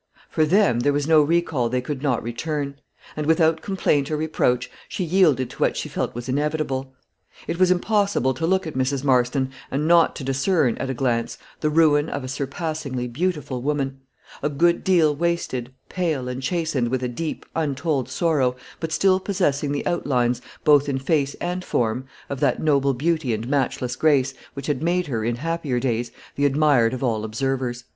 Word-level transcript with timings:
For 0.31 0.45
them 0.45 0.79
there 0.79 0.93
was 0.93 1.05
no 1.05 1.21
recall 1.21 1.69
they 1.69 1.79
could 1.79 2.01
not 2.01 2.23
return; 2.23 2.77
and, 3.15 3.27
without 3.27 3.61
complaint 3.61 4.09
or 4.09 4.17
reproach, 4.17 4.67
she 4.89 5.03
yielded 5.03 5.51
to 5.51 5.57
what 5.59 5.77
she 5.77 5.89
felt 5.89 6.15
was 6.15 6.27
inevitable. 6.27 6.95
It 7.47 7.59
was 7.59 7.69
impossible 7.69 8.33
to 8.33 8.47
look 8.47 8.65
at 8.65 8.73
Mrs. 8.73 9.03
Marston, 9.03 9.51
and 9.69 9.87
not 9.87 10.15
to 10.15 10.23
discern, 10.23 10.75
at 10.79 10.89
a 10.89 10.95
glance, 10.95 11.37
the 11.59 11.69
ruin 11.69 12.09
of 12.09 12.23
a 12.23 12.27
surpassingly 12.27 13.07
beautiful 13.07 13.61
woman; 13.61 13.99
a 14.41 14.49
good 14.49 14.83
deal 14.83 15.15
wasted, 15.15 15.71
pale, 15.87 16.27
and 16.27 16.41
chastened 16.41 16.87
with 16.89 17.03
a 17.03 17.07
deep, 17.07 17.45
untold 17.55 18.09
sorrow, 18.09 18.55
but 18.79 18.91
still 18.91 19.19
possessing 19.19 19.71
the 19.71 19.85
outlines, 19.85 20.41
both 20.63 20.89
in 20.89 20.97
face 20.97 21.35
and 21.35 21.63
form, 21.63 22.05
of 22.27 22.39
that 22.39 22.59
noble 22.59 22.95
beauty 22.95 23.35
and 23.35 23.47
matchless 23.47 23.95
grace, 23.95 24.33
which 24.55 24.65
had 24.65 24.81
made 24.81 25.05
her, 25.05 25.23
in 25.23 25.35
happier 25.35 25.79
days, 25.79 26.11
the 26.37 26.45
admired 26.47 26.91
of 26.95 27.03
all 27.03 27.23
observers. 27.23 27.83